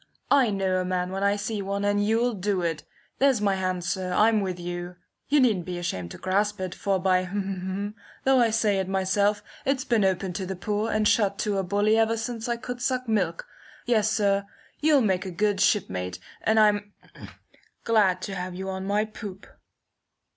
[0.31, 2.81] "I know a man when I see one, and you'll do it.
[3.19, 4.11] There's my hand, sir!
[4.11, 4.95] I'm with you!
[5.29, 7.29] You needn't be ashamed to grasp it, for by,
[8.23, 11.63] though I say it myself, it's been open to the poor and shut to a
[11.63, 13.45] bully ever since I could suck milk.
[13.85, 14.47] Yes, sir,
[14.79, 16.93] you'll make a good ship mate, and I'm
[17.83, 19.45] glad to have you on my poop."